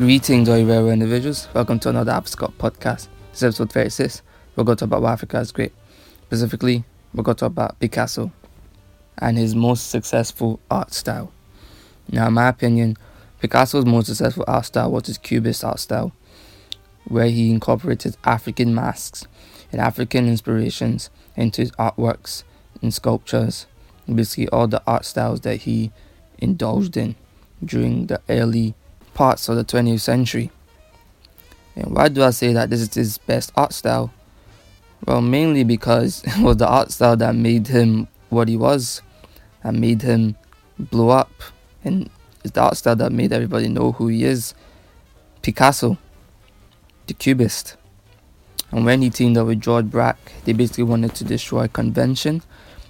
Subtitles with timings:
[0.00, 1.46] Greetings, all you rare individuals.
[1.52, 3.08] Welcome to another Abscott podcast.
[3.32, 4.22] This is episode 36.
[4.56, 5.74] We're going to talk about why Africa is great.
[6.22, 8.32] Specifically, we're going to talk about Picasso
[9.18, 11.30] and his most successful art style.
[12.10, 12.96] Now, in my opinion,
[13.42, 16.12] Picasso's most successful art style was his Cubist art style,
[17.04, 19.26] where he incorporated African masks
[19.70, 22.42] and African inspirations into his artworks
[22.80, 23.66] and sculptures,
[24.10, 25.92] basically all the art styles that he
[26.38, 27.16] indulged in
[27.62, 28.74] during the early
[29.20, 30.50] parts of the 20th century.
[31.76, 34.10] And why do I say that this is his best art style?
[35.04, 39.02] Well, mainly because it was the art style that made him what he was,
[39.62, 40.36] and made him
[40.78, 41.30] blow up,
[41.84, 42.08] and
[42.42, 44.54] it's the art style that made everybody know who he is.
[45.42, 45.98] Picasso,
[47.06, 47.76] the Cubist.
[48.70, 52.40] And when he teamed up with George Braque, they basically wanted to destroy convention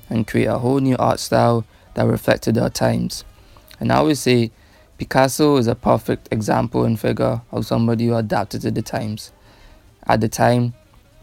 [0.09, 3.25] and create a whole new art style that reflected their times.
[3.81, 4.53] And I always say
[5.01, 9.33] Picasso is a perfect example and figure of somebody who adapted to the times.
[10.07, 10.75] At the time,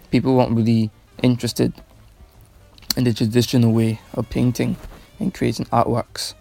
[0.09, 0.89] people weren't really
[1.21, 1.73] interested
[2.95, 4.77] in the traditional way of painting
[5.19, 6.33] and creating artworks.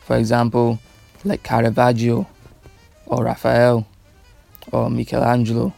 [0.00, 0.78] For example,
[1.22, 2.26] like Caravaggio,
[3.04, 3.86] or Raphael,
[4.72, 5.74] or Michelangelo,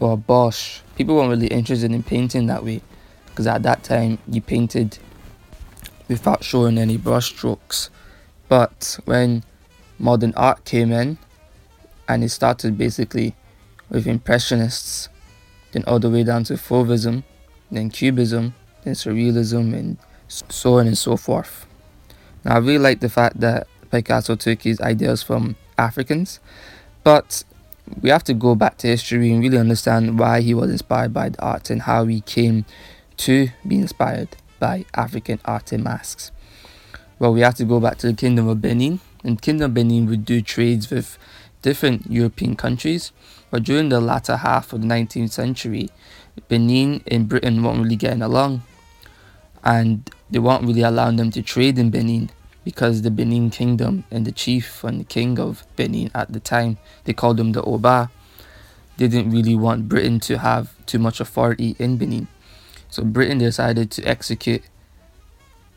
[0.00, 0.80] or Bosch.
[0.96, 2.82] People weren't really interested in painting that way
[3.26, 4.98] because at that time you painted
[6.08, 7.90] without showing any brush strokes.
[8.48, 9.44] But when
[9.98, 11.18] modern art came in
[12.08, 13.34] and it started basically
[13.88, 15.08] with impressionists.
[15.72, 17.24] Then all the way down to fauvism
[17.70, 19.96] then cubism then surrealism and
[20.28, 21.66] so on and so forth.
[22.44, 26.40] Now i really like the fact that picasso took his ideas from africans
[27.04, 27.44] but
[28.00, 31.28] we have to go back to history and really understand why he was inspired by
[31.28, 32.64] the art and how he came
[33.18, 36.32] to be inspired by african art and masks.
[37.18, 40.24] Well we have to go back to the kingdom of benin and Kingdom Benin would
[40.24, 41.18] do trades with
[41.62, 43.10] different European countries.
[43.50, 45.90] But during the latter half of the 19th century,
[46.48, 48.62] Benin and Britain weren't really getting along.
[49.64, 52.30] And they weren't really allowing them to trade in Benin
[52.64, 56.78] because the Benin kingdom and the chief and the king of Benin at the time,
[57.04, 58.10] they called them the Oba,
[58.96, 62.28] they didn't really want Britain to have too much authority in Benin.
[62.90, 64.62] So Britain decided to execute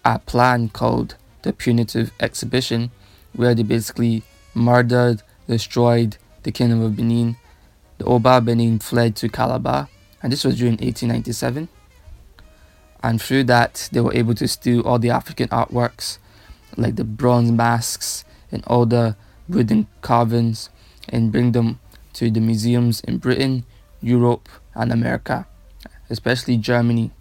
[0.06, 2.92] a plan called the Punitive Expedition,
[3.34, 4.24] where they basically
[4.54, 7.38] murdered, destroyed the kingdom of Benin.
[7.98, 9.90] The Oba Benin fled to Calabar,
[10.22, 11.70] and this was during 1897.
[13.04, 16.18] And through that, they were able to steal all the African artworks,
[16.76, 19.16] like the bronze masks and all the
[19.48, 20.70] wooden carvings,
[21.10, 21.80] and bring them
[22.14, 23.66] to the museums in Britain,
[24.02, 25.48] Europe, and America,
[26.10, 27.12] especially Germany.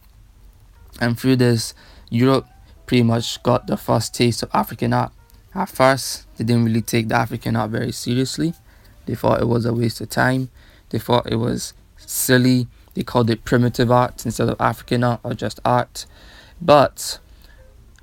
[1.01, 1.75] And through this,
[2.11, 2.47] Europe
[2.87, 5.13] pretty much got the first taste of African art.
[5.57, 8.53] At first, they didn't really take the African art very seriously.
[9.07, 10.51] They thought it was a waste of time.
[10.91, 12.67] They thought it was silly.
[12.93, 16.05] They called it primitive art instead of African art or just art.
[16.61, 17.21] But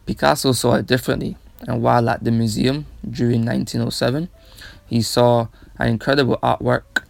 [0.07, 1.37] Picasso saw it differently.
[1.67, 4.29] And while at the museum during 1907,
[4.87, 5.47] he saw
[5.77, 7.03] an incredible artwork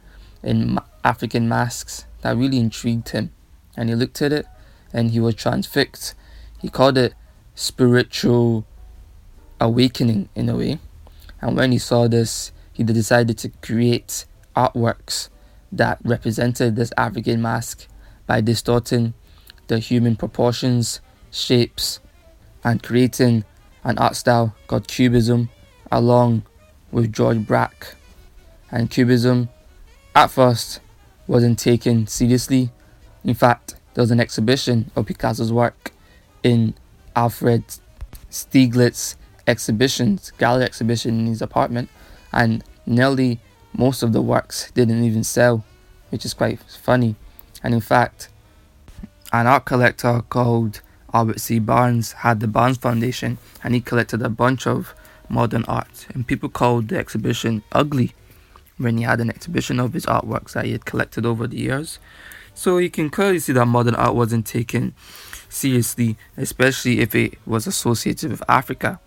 [0.44, 3.32] in African masks that really intrigued him.
[3.78, 4.46] And he looked at it
[4.92, 6.16] and he was transfixed.
[6.60, 7.14] He called it
[7.56, 8.66] spiritual
[9.64, 10.78] awakening in a way.
[11.42, 14.26] And when he saw this, he decided to create
[14.56, 15.30] artworks
[15.72, 17.88] that represented this African mask
[18.28, 19.14] by distorting
[19.68, 21.00] the human proportions,
[21.32, 22.00] shapes,
[22.64, 23.46] and creating
[23.84, 25.50] an art style called Cubism
[25.92, 26.44] along
[26.92, 27.96] with George Braque.
[28.70, 29.50] And Cubism
[30.14, 30.82] at first
[31.28, 32.72] wasn't taken seriously.
[33.24, 35.94] In fact, there was an exhibition of Picasso's work
[36.44, 36.74] in
[37.16, 37.64] Alfred
[38.30, 39.16] Stieglitz's
[39.48, 41.90] exhibitions, gallery exhibition in his apartment,
[42.32, 43.40] and nearly
[43.74, 45.64] most of the works didn't even sell,
[46.10, 47.16] which is quite funny.
[47.64, 48.30] And in fact,
[49.32, 50.82] an art collector called
[51.14, 51.60] Albert C.
[51.60, 54.94] Barnes had the Barnes Foundation, and he collected a bunch of
[55.30, 56.08] modern art.
[56.14, 58.14] And people called the exhibition ugly
[58.78, 62.00] when he had an exhibition of his artworks that he had collected over the years.
[62.54, 64.94] So you can clearly see that modern art wasn't taken
[65.50, 69.00] seriously, especially if it was associated with Africa.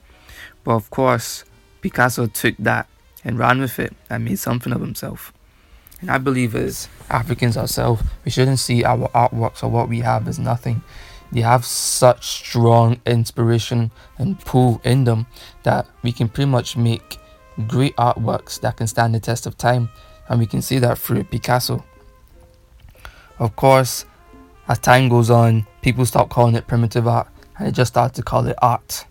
[0.67, 1.45] But of course,
[1.81, 2.89] Picasso took that
[3.25, 5.33] and ran with it and made something of himself.
[6.01, 10.27] And I believe as Africans ourselves, we shouldn't see our artworks or what we have
[10.27, 10.83] as nothing.
[11.31, 15.27] They have such strong inspiration and pull in them
[15.63, 17.19] that we can pretty much make
[17.69, 19.89] great artworks that can stand the test of time.
[20.29, 21.85] And we can see that through Picasso.
[23.39, 24.05] Of course,
[24.67, 28.23] as time goes on, people stop calling it primitive art and they just start to
[28.25, 29.07] call it art.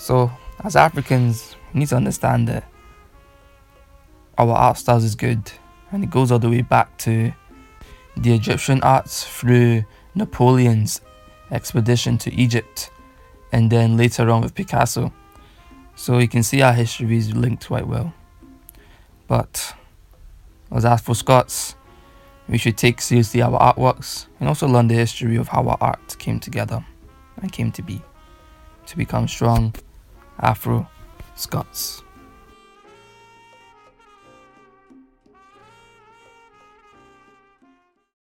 [0.00, 0.32] So,
[0.64, 2.64] as Africans, we need to understand that
[4.38, 5.52] our art styles is good,
[5.92, 7.30] and it goes all the way back to
[8.16, 11.02] the Egyptian arts through Napoleon's
[11.50, 12.90] expedition to Egypt,
[13.52, 15.12] and then later on with Picasso.
[15.96, 18.14] So you can see our history is linked quite well.
[19.28, 19.74] But
[20.72, 21.74] as for Scots,
[22.48, 26.16] we should take seriously our artworks and also learn the history of how our art
[26.18, 26.82] came together
[27.36, 28.00] and came to be
[28.86, 29.74] to become strong
[30.40, 30.86] Afro
[31.34, 32.02] Scots.